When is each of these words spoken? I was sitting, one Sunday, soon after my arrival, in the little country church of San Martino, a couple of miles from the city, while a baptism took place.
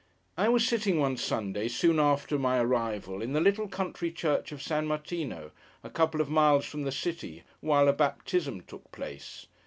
I 0.35 0.49
was 0.49 0.67
sitting, 0.67 0.97
one 0.99 1.15
Sunday, 1.15 1.67
soon 1.67 1.99
after 1.99 2.39
my 2.39 2.57
arrival, 2.57 3.21
in 3.21 3.33
the 3.33 3.39
little 3.39 3.67
country 3.67 4.09
church 4.09 4.51
of 4.51 4.59
San 4.59 4.87
Martino, 4.87 5.51
a 5.83 5.91
couple 5.91 6.21
of 6.21 6.27
miles 6.27 6.65
from 6.65 6.85
the 6.85 6.91
city, 6.91 7.43
while 7.59 7.87
a 7.87 7.93
baptism 7.93 8.61
took 8.61 8.91
place. 8.91 9.45